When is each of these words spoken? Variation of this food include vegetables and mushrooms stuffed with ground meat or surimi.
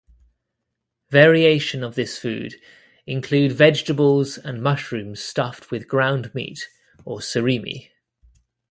Variation 1.11 1.83
of 1.83 1.93
this 1.93 2.17
food 2.17 2.55
include 3.05 3.51
vegetables 3.51 4.39
and 4.39 4.59
mushrooms 4.59 5.21
stuffed 5.21 5.69
with 5.69 5.87
ground 5.87 6.33
meat 6.33 6.67
or 7.05 7.19
surimi. 7.19 7.91